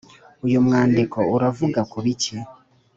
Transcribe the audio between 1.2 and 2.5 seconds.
uravuga ku biki?